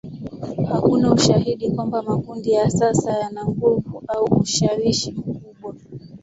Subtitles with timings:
[0.71, 5.75] Hakuna ushahidi kwamba makundi ya sasa yana nguvu au ushawishi mkubwa.